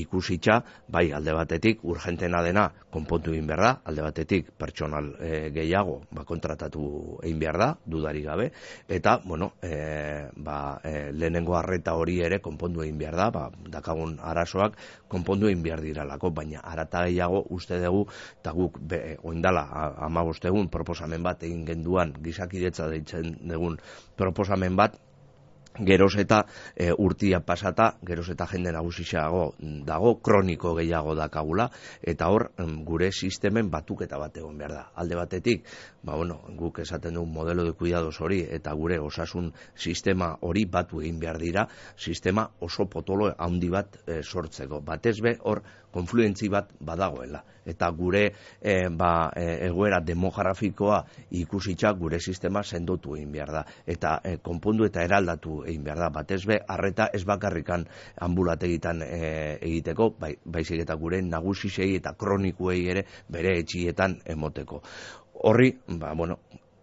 ikusitza, 0.00 0.60
bai 0.88 1.10
alde 1.16 1.34
batetik 1.36 1.84
urgentena 1.84 2.42
dena 2.46 2.68
konpontu 2.90 3.34
egin 3.34 3.48
behar 3.50 3.64
da, 3.64 3.72
alde 3.90 4.04
batetik 4.06 4.50
pertsonal 4.58 5.12
e, 5.20 5.50
gehiago 5.54 6.00
ba, 6.10 6.24
kontratatu 6.28 6.84
egin 7.22 7.40
behar 7.42 7.60
da, 7.60 7.70
dudari 7.84 8.24
gabe, 8.24 8.50
eta, 8.88 9.18
bueno, 9.24 9.52
e, 9.62 10.28
ba, 10.36 10.80
e, 10.84 11.10
lehenengo 11.12 11.56
harreta 11.58 11.94
hori 11.98 12.20
ere 12.24 12.40
konpondu 12.40 12.84
egin 12.86 12.98
behar 12.98 13.18
da, 13.20 13.30
ba, 13.34 13.46
dakagun 13.70 14.16
arazoak 14.32 14.78
konpondu 15.10 15.50
egin 15.50 15.62
behar 15.66 15.84
diralako, 15.84 16.32
baina 16.34 16.64
arata 16.64 17.04
gehiago 17.08 17.44
uste 17.50 17.80
dugu, 17.82 18.06
eta 18.40 18.54
guk 18.56 18.78
be, 18.80 19.00
oindala 19.26 19.66
amabostegun 20.06 20.70
proposamen 20.72 21.22
bat 21.22 21.42
egin 21.50 21.66
genduan 21.68 22.14
gizakidetza 22.24 22.88
deitzen 22.94 23.34
dugun 23.52 23.78
proposamen 24.16 24.78
bat, 24.80 24.96
geroz 25.78 26.16
eta 26.18 26.44
e, 26.74 26.90
urtia 26.92 27.40
pasata, 27.46 27.94
geroz 28.06 28.28
eta 28.32 28.46
jende 28.50 28.72
nagusixago 28.74 29.54
dago, 29.86 30.16
kroniko 30.20 30.74
gehiago 30.78 31.14
dakagula, 31.14 31.70
eta 32.02 32.28
hor 32.28 32.50
gure 32.86 33.10
sistemen 33.12 33.70
batuketa 33.70 34.18
bat 34.18 34.36
egon 34.36 34.58
behar 34.58 34.74
da. 34.74 34.84
Alde 34.94 35.16
batetik, 35.16 35.66
ba, 36.02 36.16
bueno, 36.16 36.40
guk 36.58 36.80
esaten 36.82 37.14
dugun 37.14 37.32
modelo 37.32 37.64
de 37.64 37.72
cuidados 37.72 38.20
hori, 38.20 38.42
eta 38.50 38.72
gure 38.74 38.98
osasun 38.98 39.52
sistema 39.74 40.34
hori 40.40 40.64
batu 40.66 41.00
egin 41.00 41.20
behar 41.20 41.38
dira, 41.38 41.66
sistema 41.96 42.48
oso 42.60 42.86
potolo 42.90 43.32
handi 43.38 43.70
bat 43.70 44.00
e, 44.06 44.22
sortzeko. 44.22 44.80
Batez 44.84 45.20
be, 45.22 45.36
hor, 45.44 45.62
konfluentzi 45.90 46.48
bat 46.48 46.70
badagoela. 46.80 47.42
Eta 47.66 47.90
gure 47.94 48.22
e, 48.60 48.88
ba, 48.88 49.30
e, 49.36 49.66
egoera 49.66 50.00
demografikoa 50.00 51.02
ikusitza 51.42 51.92
gure 51.98 52.20
sistema 52.20 52.62
sendotu 52.62 53.16
egin 53.16 53.32
behar 53.34 53.52
da. 53.58 53.64
Eta 53.86 54.18
e, 54.24 54.36
konpondu 54.42 54.86
eta 54.88 55.04
eraldatu 55.04 55.59
egin 55.66 55.84
behar 55.84 55.98
da. 56.04 56.10
Batez 56.14 56.42
be, 56.48 56.60
arreta 56.68 57.08
ez 57.14 57.22
bakarrikan 57.28 57.86
ambulategitan 58.26 59.02
e, 59.06 59.20
egiteko, 59.60 60.14
bai, 60.20 60.34
baizik 60.44 60.84
eta 60.84 60.96
gure 61.00 61.22
nagusisei 61.22 61.94
eta 61.98 62.14
kronikuei 62.18 62.82
ere 62.92 63.06
bere 63.28 63.58
etxietan 63.60 64.20
emoteko. 64.26 64.82
Horri, 65.48 65.72
ba, 66.00 66.12
bueno, 66.14 66.38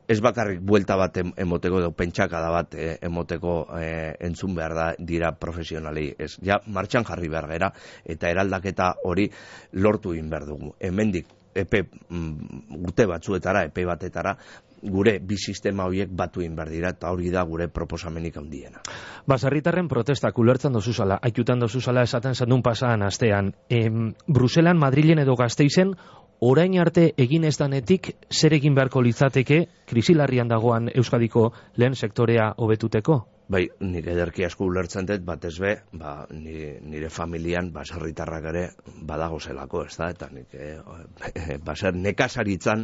ez 0.07 0.19
bakarrik 0.23 0.61
buelta 0.63 0.95
bat 0.97 1.19
emoteko 1.19 1.81
edo 1.81 1.91
pentsakada 1.91 2.49
bat 2.51 2.75
eh, 2.79 2.95
emoteko 3.03 3.57
e, 3.75 3.87
entzun 4.27 4.55
behar 4.55 4.75
da 4.75 4.87
dira 4.99 5.33
profesionalei. 5.35 6.13
Ez, 6.17 6.37
ja, 6.43 6.61
martxan 6.65 7.05
jarri 7.07 7.29
behar 7.31 7.49
gera, 7.51 7.71
eta 8.05 8.31
eraldaketa 8.31 8.93
hori 9.03 9.27
lortu 9.73 10.15
egin 10.15 10.29
behar 10.31 10.47
dugu. 10.47 10.73
Hemendik 10.79 11.27
epe 11.57 11.83
mm, 11.83 12.79
urte 12.85 13.07
batzuetara, 13.09 13.65
epe 13.67 13.83
batetara, 13.85 14.35
gure 14.77 15.17
bi 15.19 15.35
sistema 15.41 15.87
horiek 15.89 16.11
batu 16.13 16.43
egin 16.43 16.55
behar 16.55 16.69
dira, 16.71 16.91
eta 16.93 17.11
hori 17.11 17.31
da 17.33 17.43
gure 17.49 17.67
proposamenik 17.73 18.37
handiena. 18.37 18.83
Basarritarren 19.27 19.89
protestak 19.91 20.37
ulertzen 20.39 20.77
dozu 20.77 20.93
zala, 20.93 21.17
aiutan 21.21 21.59
dozu 21.59 21.81
zala 21.81 22.05
esaten 22.07 22.35
zendun 22.35 22.61
pasaan 22.63 23.03
astean. 23.03 23.51
Em, 23.69 24.13
Bruselan, 24.27 24.77
Madrilen 24.77 25.19
edo 25.25 25.35
Gazteizen, 25.35 25.95
orain 26.39 26.77
arte 26.79 27.13
egin 27.17 27.43
ez 27.43 27.55
danetik 27.57 28.11
zer 28.29 28.53
egin 28.53 28.75
beharko 28.75 29.01
litzateke 29.01 29.65
krisilarrian 29.89 30.47
dagoan 30.47 30.89
Euskadiko 30.93 31.51
lehen 31.77 31.95
sektorea 31.95 32.53
hobetuteko? 32.57 33.36
Bai, 33.47 33.61
nire 33.79 34.11
ederki 34.11 34.43
asko 34.43 34.65
ulertzen 34.67 35.05
dut, 35.07 35.21
batez 35.23 35.53
be, 35.63 35.69
ba, 35.95 36.25
nire, 36.35 36.81
nire 36.83 37.07
familian 37.07 37.69
baserritarrak 37.71 38.47
ere 38.49 38.63
badago 39.07 39.37
zelako, 39.39 39.85
ez 39.87 39.93
da, 39.95 40.09
eta 40.11 40.27
nik, 40.35 40.51
e, 40.51 41.55
baser, 41.63 41.95
nekasaritzan 41.95 42.83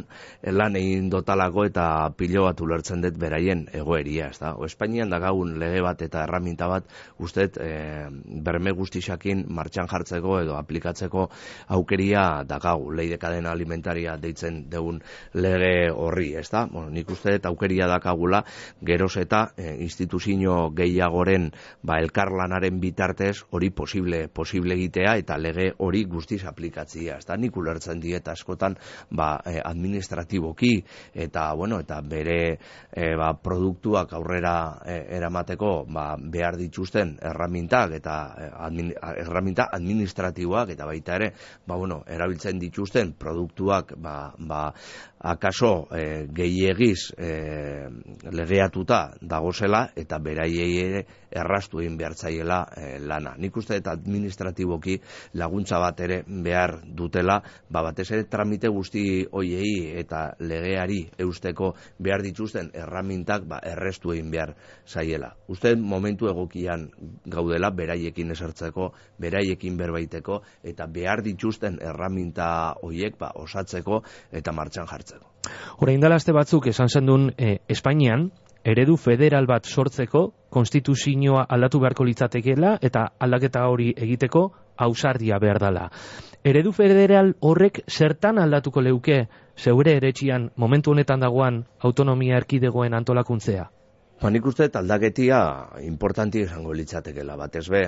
lan 0.56 0.78
egin 0.80 1.10
dotalako 1.12 1.66
eta 1.68 1.88
pilo 2.16 2.46
bat 2.46 2.62
ulertzen 2.64 3.04
dut 3.04 3.18
beraien 3.20 3.66
egoeria, 3.76 4.30
ez 4.32 4.40
da. 4.40 4.54
O, 4.56 4.64
Espainian 4.64 5.12
da 5.12 5.18
gaun 5.20 5.52
lege 5.60 5.82
bat 5.84 6.00
eta 6.06 6.22
erraminta 6.24 6.70
bat, 6.72 6.88
ustet, 7.20 7.60
e, 7.60 8.08
berme 8.48 8.72
guztisakin 8.72 9.44
martxan 9.52 9.92
jartzeko 9.92 10.38
edo 10.40 10.56
aplikatzeko 10.56 11.26
aukeria 11.76 12.24
da 12.48 12.56
gau, 12.64 12.88
leidekaden 12.88 13.50
alimentaria 13.52 14.16
deitzen 14.16 14.62
deun 14.72 15.02
lege 15.36 15.90
horri, 15.92 16.32
ez 16.40 16.48
da. 16.48 16.64
Bueno, 16.72 16.88
nik 16.88 17.12
uste 17.12 17.36
dut 17.36 17.52
aukeria 17.52 17.92
dakagula, 17.92 18.46
geroz 18.80 19.12
eta 19.20 19.44
e, 19.60 19.76
instituzio 19.84 20.53
gehiagoren 20.76 21.50
ba, 21.82 21.98
elkarlanaren 22.02 22.80
bitartez 22.80 23.44
hori 23.50 23.70
posible 23.70 24.28
posible 24.28 24.74
egitea 24.74 25.16
eta 25.20 25.38
lege 25.38 25.70
hori 25.78 26.04
guztiz 26.10 26.42
aplikatzia. 26.48 27.18
Ez 27.18 27.38
nik 27.38 27.56
ulertzen 27.56 28.00
dieta 28.00 28.32
askotan 28.32 28.76
ba, 29.10 29.40
eh, 29.46 29.60
administratiboki 29.64 30.74
eta 31.14 31.52
bueno 31.54 31.80
eta 31.80 32.00
bere 32.00 32.58
e, 32.90 33.14
ba, 33.16 33.32
produktuak 33.42 34.12
aurrera 34.12 34.80
e, 34.84 34.98
eramateko 35.16 35.72
ba, 35.88 36.14
behar 36.18 36.56
dituzten 36.60 37.16
erramintak 37.22 37.96
eta 37.98 38.16
admin, 38.66 38.92
erraminta 39.24 39.68
administratiboak 39.72 40.74
eta 40.74 40.86
baita 40.86 41.18
ere 41.20 41.32
ba, 41.66 41.76
bueno, 41.76 42.02
erabiltzen 42.06 42.58
dituzten 42.58 43.14
produktuak 43.18 43.94
ba, 43.96 44.32
ba, 44.38 44.66
akaso 45.24 45.88
e, 45.94 46.26
gehiagiz 46.34 47.10
e, 47.16 47.88
legeatuta 48.30 49.14
dagozela 49.20 49.88
eta 49.96 50.18
beraiei 50.44 50.80
ere 50.80 51.04
errastu 51.34 51.80
egin 51.80 51.96
behar 51.98 52.14
zaiela 52.14 52.60
e, 52.76 52.98
lana. 53.00 53.34
Nik 53.38 53.56
uste 53.56 53.76
eta 53.76 53.92
administratiboki 53.96 54.98
laguntza 55.40 55.80
bat 55.82 56.00
ere 56.00 56.22
behar 56.26 56.76
dutela, 56.84 57.40
ba 57.68 57.82
batez 57.82 58.10
ere 58.12 58.24
tramite 58.30 58.68
guzti 58.68 59.24
hoiei 59.32 59.94
eta 59.98 60.36
legeari 60.38 61.00
eusteko 61.18 61.72
behar 61.98 62.22
dituzten 62.22 62.70
erramintak 62.74 63.48
ba, 63.48 63.58
errestu 63.64 64.12
egin 64.12 64.30
behar 64.30 64.54
zaiela. 64.86 65.34
Uste 65.48 65.74
momentu 65.76 66.28
egokian 66.30 66.88
gaudela 67.26 67.70
beraiekin 67.70 68.30
esertzeko, 68.30 68.92
beraiekin 69.18 69.76
berbaiteko 69.76 70.42
eta 70.62 70.86
behar 70.86 71.24
dituzten 71.24 71.80
erraminta 71.82 72.74
hoiek 72.82 73.18
ba, 73.18 73.32
osatzeko 73.34 74.02
eta 74.32 74.52
martxan 74.52 74.86
jartzen. 74.86 75.24
Horein 75.82 76.00
dela 76.00 76.16
batzuk 76.34 76.66
esan 76.70 76.88
zendun 76.88 77.32
e, 77.36 77.58
Espainian, 77.68 78.30
eredu 78.64 78.96
federal 78.96 79.46
bat 79.46 79.66
sortzeko, 79.66 80.32
konstituzioa 80.50 81.44
aldatu 81.48 81.80
beharko 81.82 82.04
litzatekeela 82.08 82.78
eta 82.82 83.06
aldaketa 83.20 83.66
hori 83.68 83.92
egiteko 83.96 84.44
ausardia 84.76 85.38
behar 85.38 85.60
dela. 85.60 85.88
Eredu 86.44 86.72
federal 86.72 87.34
horrek 87.40 87.82
zertan 87.88 88.38
aldatuko 88.38 88.80
leuke 88.80 89.26
zeure 89.56 89.96
eretxian 89.96 90.50
momentu 90.56 90.92
honetan 90.92 91.20
dagoan 91.20 91.64
autonomia 91.80 92.36
erkidegoen 92.36 92.94
antolakuntzea? 92.94 93.68
Ba, 94.24 94.30
nik 94.32 94.46
uste 94.48 94.70
aldaketia 94.78 95.38
importanti 95.84 96.40
izango 96.40 96.72
litzatekela, 96.72 97.34
batez 97.36 97.66
be, 97.68 97.80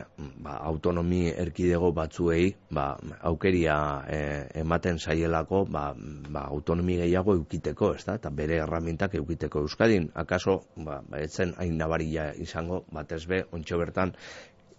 ba, 0.45 0.59
autonomi 0.69 1.31
erkidego 1.33 1.89
batzuei, 1.97 2.51
ba, 2.77 2.85
aukeria 3.31 3.77
e, 4.05 4.19
ematen 4.61 5.01
saielako, 5.01 5.63
ba, 5.73 5.87
ba, 5.97 6.43
autonomi 6.59 6.99
gehiago 7.01 7.39
eukiteko, 7.39 7.95
ez 7.97 8.05
da, 8.05 8.19
eta 8.21 8.35
bere 8.43 8.59
erramintak 8.67 9.17
eukiteko 9.17 9.63
Euskadin, 9.65 10.11
akaso, 10.25 10.59
ba, 10.77 10.99
ba 11.09 11.23
etzen 11.25 11.57
hain 11.57 11.81
nabaria 11.81 12.27
izango, 12.45 12.83
batez 12.93 13.23
be, 13.33 13.41
ontxo 13.57 13.81
bertan, 13.81 14.13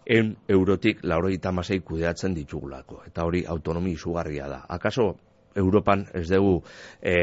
en 0.05 0.35
eurotik 0.59 1.01
lauroita 1.09 1.51
masei 1.51 1.79
kudeatzen 1.81 2.37
ditugulako, 2.37 3.01
eta 3.09 3.25
hori 3.25 3.47
autonomi 3.49 3.97
izugarria 3.97 4.45
da. 4.53 4.61
Akaso, 4.77 5.15
Europan 5.57 6.05
ez 6.13 6.27
dugu 6.29 6.61
e, 7.01 7.15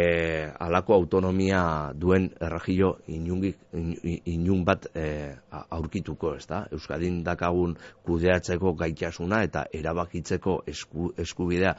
alako 0.60 0.94
autonomia 0.94 1.92
duen 1.94 2.28
erregio 2.40 2.96
inungik, 3.14 3.58
inun 4.30 4.64
bat 4.66 4.88
e, 4.94 5.06
aurkituko, 5.50 6.34
ez 6.38 6.46
da? 6.50 6.64
Euskadin 6.74 7.22
dakagun 7.26 7.76
kudeatzeko 8.06 8.74
gaitasuna 8.78 9.42
eta 9.46 9.64
erabakitzeko 9.72 10.60
esku, 10.70 11.12
eskubidea 11.20 11.74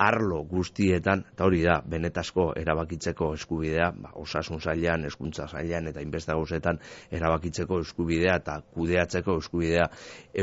arlo 0.00 0.42
guztietan, 0.48 1.24
eta 1.34 1.44
hori 1.44 1.60
da, 1.64 1.80
benetasko 1.86 2.50
erabakitzeko 2.56 3.34
eskubidea, 3.36 3.90
ba, 4.00 4.14
osasun 4.22 4.60
zailan, 4.60 5.04
eskuntza 5.08 5.46
zailan, 5.48 5.90
eta 5.92 6.00
inbesta 6.04 6.36
gauzetan 6.38 6.80
erabakitzeko 7.12 7.82
eskubidea 7.84 8.38
eta 8.40 8.60
kudeatzeko 8.74 9.36
eskubidea 9.42 9.90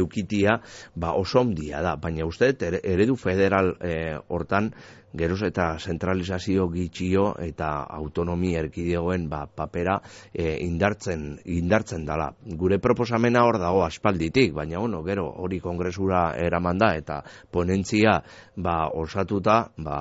eukitia, 0.02 0.60
ba, 0.96 1.16
oso 1.18 1.42
ondia 1.42 1.82
da, 1.82 1.96
baina 2.02 2.28
uste, 2.30 2.54
eredu 2.84 3.18
federal 3.18 3.74
e, 3.82 3.98
hortan, 4.30 4.72
geroz 5.18 5.42
eta 5.48 5.68
zentralizazio 5.80 6.68
gitxio 6.72 7.32
eta 7.42 7.70
autonomi 7.98 8.54
erkidegoen 8.60 9.28
ba, 9.30 9.46
papera 9.48 9.98
e, 10.34 10.58
indartzen, 10.66 11.40
indartzen 11.46 12.06
dala. 12.06 12.30
Gure 12.60 12.80
proposamena 12.84 13.44
hor 13.48 13.60
dago 13.62 13.84
aspalditik, 13.86 14.54
baina 14.56 14.80
bueno, 14.80 15.04
gero 15.04 15.28
hori 15.44 15.60
kongresura 15.64 16.32
eraman 16.38 16.78
da 16.78 16.94
eta 16.98 17.22
ponentzia 17.52 18.18
ba, 18.56 18.78
osatuta 18.94 19.60
ba, 19.84 20.00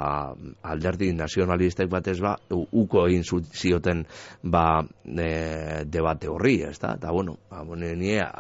alderdi 0.63 1.13
nazionalistek 1.17 1.91
batez 1.91 2.19
ba, 2.21 2.37
uko 2.51 3.07
egin 3.09 3.25
zioten 3.53 4.05
ba, 4.43 4.83
e, 5.05 5.85
debate 5.85 6.29
horri, 6.31 6.61
ez 6.69 6.79
da? 6.79 6.95
Eta 7.01 7.13
bueno, 7.13 7.39
ba, 7.51 7.65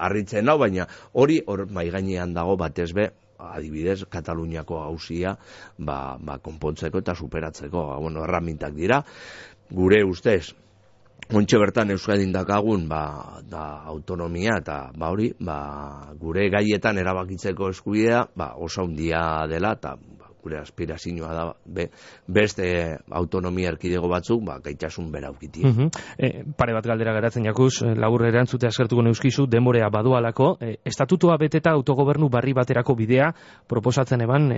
harritzen 0.06 0.48
hau, 0.48 0.58
baina 0.58 0.86
hori 1.12 1.40
hor 1.46 1.66
maiganean 1.70 2.34
dago 2.34 2.56
batez 2.60 2.92
be, 2.96 3.10
adibidez, 3.38 4.04
Kataluniako 4.10 4.80
hausia 4.82 5.36
ba, 5.78 6.16
ba, 6.20 6.38
konpontzeko 6.38 7.02
eta 7.04 7.14
superatzeko, 7.14 7.88
ba, 7.92 7.98
bueno, 8.02 8.24
erramintak 8.24 8.74
dira, 8.74 9.02
gure 9.70 10.04
ustez, 10.04 10.54
Ontxe 11.34 11.58
bertan 11.58 11.90
Euskadin 11.90 12.30
dakagun 12.30 12.84
ba, 12.86 13.40
da 13.50 13.82
autonomia 13.90 14.60
eta 14.60 14.92
ba 14.94 15.08
hori 15.10 15.32
ba, 15.42 15.56
gure 16.20 16.44
gaietan 16.54 17.00
erabakitzeko 17.02 17.72
eskubidea 17.74 18.20
ba, 18.38 18.52
oso 18.62 18.84
handia 18.84 19.22
dela 19.50 19.72
eta 19.74 19.96
gure 20.46 20.60
aspirazioa 20.62 21.34
da 21.34 21.46
be, 21.66 21.90
beste 22.26 22.70
autonomia 23.10 23.74
erkidego 23.74 24.08
batzuk 24.12 24.44
ba, 24.46 24.60
gaitasun 24.62 25.10
bera 25.12 25.34
ukiti. 25.34 25.66
Mm 25.66 25.90
pare 26.56 26.72
bat 26.74 26.86
galdera 26.86 27.12
geratzen 27.14 27.44
jakuz, 27.46 27.82
eh, 27.82 27.94
labur 27.94 28.24
erantzute 28.26 28.66
askertuko 28.66 29.02
neuskizu, 29.02 29.46
denborea 29.50 29.88
badualako, 29.92 30.56
e, 30.60 30.76
estatutua 30.84 31.36
beteta 31.38 31.70
autogobernu 31.76 32.28
barri 32.32 32.52
baterako 32.56 32.94
bidea 32.96 33.30
proposatzen 33.68 34.22
eban, 34.22 34.50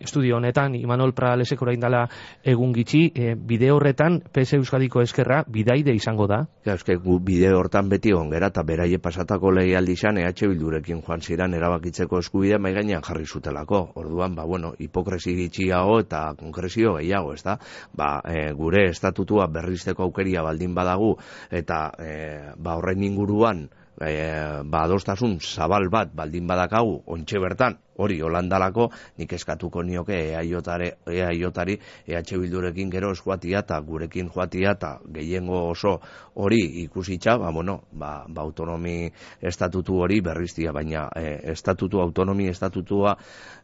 estudio 0.00 0.36
honetan, 0.36 0.74
Imanol 0.74 1.14
Pralesek 1.14 1.62
orain 1.62 1.80
dala 1.80 2.04
egun 2.42 2.72
gitxi, 2.74 3.04
e, 3.14 3.34
bide 3.34 3.70
horretan, 3.72 4.20
PS 4.32 4.58
Euskadiko 4.60 5.02
eskerra, 5.02 5.42
bidaide 5.48 5.94
izango 5.94 6.26
da? 6.30 6.44
Ja, 6.66 6.74
eske, 6.74 6.96
gu 6.96 7.18
bide 7.24 7.52
hortan 7.54 7.88
beti 7.88 8.12
ongera, 8.14 8.50
eta 8.52 8.64
beraie 8.66 8.98
pasatako 8.98 9.52
lehi 9.58 9.74
aldizan, 9.74 10.18
EH 10.18 10.48
Bildurekin 10.48 11.02
joan 11.02 11.20
ziran 11.20 11.54
erabakitzeko 11.54 12.18
eskubidea 12.18 12.58
maigainan 12.58 13.02
jarri 13.02 13.26
zutelako. 13.26 13.90
Orduan, 14.00 14.34
ba, 14.34 14.44
bueno, 14.44 14.74
hipokresi 14.78 15.33
gitxiago 15.38 16.00
eta 16.04 16.24
konkrezio 16.38 16.96
gehiago, 16.98 17.34
ez 17.34 17.42
da? 17.46 17.58
Ba, 17.96 18.10
e, 18.24 18.50
gure 18.56 18.88
estatutua 18.90 19.46
berrizteko 19.52 20.06
aukeria 20.08 20.42
baldin 20.42 20.74
badagu 20.74 21.14
eta 21.50 21.80
e, 21.98 22.12
ba, 22.56 22.76
horren 22.78 23.02
inguruan 23.06 23.66
e, 24.00 24.62
ba, 24.64 24.84
adostasun 24.84 25.38
zabal 25.40 25.88
bat 25.90 26.12
baldin 26.14 26.46
badakagu 26.46 27.02
ontxe 27.06 27.40
bertan, 27.42 27.76
hori 27.96 28.20
holandalako 28.20 28.88
nik 29.18 29.32
eskatuko 29.32 29.82
nioke 29.82 30.16
eaiotari, 30.34 30.90
eaiotari 31.06 31.78
EH 32.06 32.38
Bildurekin 32.40 32.90
gero 32.90 33.12
eskuatia 33.14 33.62
eta 33.62 33.78
gurekin 33.80 34.30
joatia 34.34 34.74
eta 34.74 34.98
gehiengo 35.14 35.68
oso 35.70 36.00
hori 36.34 36.60
ikusitza, 36.82 37.36
ba, 37.38 37.52
bueno, 37.52 37.82
ba, 37.92 38.24
ba 38.28 38.42
autonomi 38.42 39.10
estatutu 39.40 40.00
hori 40.02 40.20
berriztia, 40.20 40.72
baina 40.72 41.08
e, 41.16 41.38
estatutu, 41.52 42.00
autonomi 42.00 42.48
estatutua, 42.48 43.16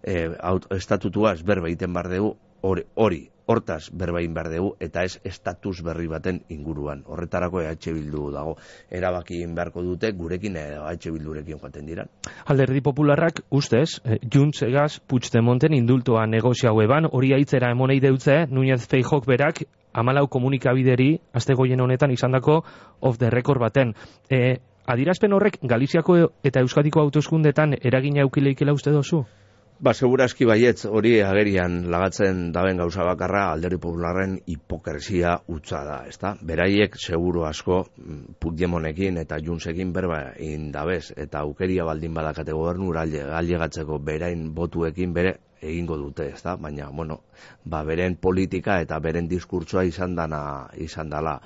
e, 0.03 0.29
aut, 0.39 0.71
estatutua 0.77 1.35
ez 1.35 1.43
berbeiten 1.43 1.93
bar 1.93 2.09
dugu 2.11 2.37
hori, 2.63 2.85
hori 2.95 3.29
hortaz 3.51 3.91
berbain 3.91 4.35
behar 4.35 4.51
dugu, 4.53 4.75
eta 4.81 5.03
ez 5.03 5.19
estatus 5.27 5.81
berri 5.83 6.07
baten 6.11 6.41
inguruan. 6.55 7.03
Horretarako 7.07 7.65
EH 7.65 7.95
Bildu 7.97 8.29
dago, 8.35 8.55
erabaki 8.91 9.41
beharko 9.57 9.83
dute, 9.83 10.13
gurekin 10.15 10.57
EH 10.61 11.11
Bildurekin 11.11 11.59
joaten 11.59 11.87
dira. 11.87 12.07
Alderdi 12.47 12.81
Popularrak, 12.81 13.43
ustez, 13.51 14.01
eh, 14.05 14.21
Juntz 14.23 14.63
egaz, 14.63 15.01
Puigdemonten 15.01 15.75
indultoa 15.75 16.27
negozia 16.27 16.71
eban, 16.71 17.09
hori 17.11 17.35
aitzera 17.35 17.73
emonei 17.75 18.01
deutze, 18.01 18.47
Núñez 18.47 18.87
Feijok 18.87 19.27
berak, 19.27 19.65
amalau 19.93 20.29
komunikabideri, 20.29 21.19
azte 21.35 21.55
goien 21.55 21.81
honetan 21.81 22.11
izandako 22.11 22.63
of 23.01 23.19
the 23.19 23.31
record 23.31 23.61
baten. 23.61 23.95
E, 24.31 24.61
adirazpen 24.87 25.33
horrek, 25.33 25.59
Galiziako 25.63 26.17
eta 26.45 26.61
Euskadiko 26.61 27.01
autoskundetan 27.01 27.75
eragina 27.83 28.23
eukileikela 28.23 28.73
uste 28.73 28.95
dozu? 28.95 29.25
Ba, 29.81 29.95
segurazki 29.97 30.45
baietz 30.45 30.83
hori 30.85 31.11
agerian 31.25 31.77
lagatzen 31.93 32.41
daben 32.53 32.77
gauza 32.83 33.05
bakarra 33.09 33.47
alderri 33.53 33.79
popularren 33.81 34.35
hipokresia 34.53 35.39
utza 35.55 35.81
da, 35.89 35.95
ezta? 36.11 36.35
Beraiek 36.51 36.99
seguru 37.01 37.47
asko 37.49 37.79
mm, 37.97 38.35
Puigdemonekin 38.45 39.17
eta 39.23 39.39
Junsekin 39.47 39.95
berba 39.97 40.19
indabez 40.45 41.15
eta 41.17 41.41
aukeria 41.47 41.87
baldin 41.89 42.13
badakate 42.13 42.53
gobernura 42.53 43.07
gatzeko 43.09 43.99
berain 44.11 44.51
botuekin 44.53 45.15
bere 45.17 45.39
egingo 45.63 45.97
dute, 45.97 46.29
ez 46.35 46.43
da? 46.43 46.59
Baina, 46.61 46.91
bueno, 46.91 47.23
ba, 47.65 47.83
beren 47.85 48.17
politika 48.17 48.81
eta 48.81 48.99
beren 49.03 49.29
diskurtsoa 49.29 49.85
izan 49.85 50.15
dana, 50.17 50.69
izan 50.81 51.11
dala. 51.11 51.37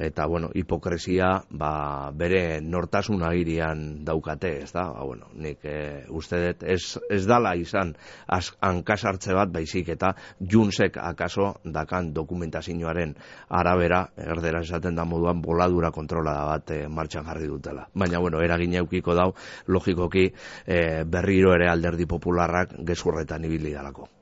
Eta, 0.00 0.26
bueno, 0.26 0.48
hipokresia, 0.54 1.28
ba, 1.50 2.10
bere 2.16 2.60
nortasun 2.64 3.22
agirian 3.26 4.02
daukate, 4.04 4.56
ez 4.64 4.72
da? 4.72 4.88
Ba, 4.90 5.04
bueno, 5.04 5.28
nik 5.36 5.64
e, 5.64 5.76
uste 6.08 6.40
dut, 6.44 6.64
ez, 6.64 6.96
ez 7.10 7.20
dala 7.28 7.54
izan 7.58 7.94
az, 8.26 8.50
hankasartze 8.64 9.36
bat, 9.36 9.52
baizik, 9.52 9.92
eta 9.96 10.14
junsek 10.40 10.96
akaso 11.00 11.52
dakan 11.64 12.12
dokumentazioaren 12.16 13.14
arabera, 13.60 14.06
erdera 14.16 14.64
esaten 14.64 14.96
da 14.98 15.04
moduan, 15.04 15.42
boladura 15.44 15.92
kontrola 15.94 16.34
da 16.38 16.46
bat 16.54 16.74
e, 16.74 16.82
martxan 16.88 17.28
jarri 17.28 17.50
dutela. 17.50 17.86
Baina, 17.94 18.20
bueno, 18.20 18.40
eragin 18.42 18.78
eukiko 18.80 19.14
dau, 19.14 19.30
logikoki, 19.68 20.30
e, 20.66 20.80
berriro 21.04 21.54
ere 21.54 21.68
alderdi 21.70 22.08
popularrak 22.10 22.78
gezurretan 22.86 23.44
ibil 23.44 23.60
ibili 23.60 23.74
dalako. 23.74 24.19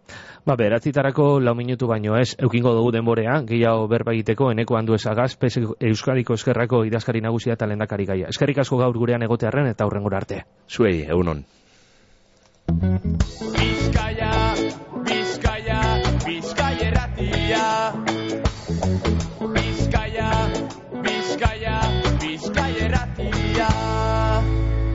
Ba, 0.49 0.57
beratzitarako 0.57 1.41
lau 1.45 1.55
minutu 1.55 1.87
baino 1.91 2.17
ez, 2.17 2.33
eukingo 2.41 2.73
dugu 2.73 2.93
denborea, 2.95 3.43
gehiago 3.45 3.87
berba 3.91 4.15
egiteko, 4.17 4.51
eneko 4.55 4.79
handu 4.79 4.97
ezagaz, 4.97 5.35
pes 5.37 5.59
Euskadiko 5.61 6.39
eskerrako 6.39 6.85
idazkari 6.89 7.21
nagusia 7.21 7.59
eta 7.59 7.69
lendakari 7.69 8.07
gaia. 8.09 8.33
Eskerrik 8.33 8.63
asko 8.65 8.81
gaur 8.81 8.97
gurean 8.97 9.23
egotearren 9.29 9.69
eta 9.75 9.87
hurrengora 9.87 10.23
arte. 10.23 10.43
Zuei, 10.69 11.03
egunon. 11.05 11.45
Bizkaia 13.59 14.33